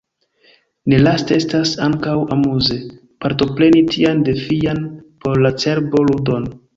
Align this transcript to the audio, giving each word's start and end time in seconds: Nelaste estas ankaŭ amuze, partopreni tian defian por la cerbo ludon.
Nelaste 0.91 1.35
estas 1.41 1.73
ankaŭ 1.87 2.15
amuze, 2.35 2.77
partopreni 3.25 3.83
tian 3.91 4.23
defian 4.31 4.81
por 5.27 5.43
la 5.47 5.53
cerbo 5.65 6.03
ludon. 6.09 6.49